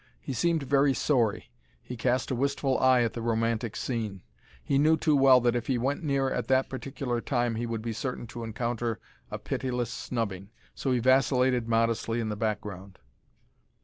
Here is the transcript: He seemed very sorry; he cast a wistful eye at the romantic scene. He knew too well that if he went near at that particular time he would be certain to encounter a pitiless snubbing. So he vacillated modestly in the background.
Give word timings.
He 0.19 0.33
seemed 0.33 0.63
very 0.63 0.95
sorry; 0.95 1.51
he 1.79 1.95
cast 1.95 2.31
a 2.31 2.35
wistful 2.35 2.79
eye 2.79 3.03
at 3.03 3.13
the 3.13 3.21
romantic 3.21 3.75
scene. 3.75 4.23
He 4.63 4.79
knew 4.79 4.97
too 4.97 5.15
well 5.15 5.39
that 5.41 5.55
if 5.55 5.67
he 5.67 5.77
went 5.77 6.03
near 6.03 6.31
at 6.31 6.47
that 6.47 6.69
particular 6.69 7.21
time 7.21 7.53
he 7.53 7.67
would 7.67 7.83
be 7.83 7.93
certain 7.93 8.25
to 8.33 8.43
encounter 8.43 8.97
a 9.29 9.37
pitiless 9.37 9.91
snubbing. 9.91 10.49
So 10.73 10.91
he 10.91 10.97
vacillated 10.97 11.67
modestly 11.69 12.19
in 12.19 12.29
the 12.29 12.35
background. 12.35 12.97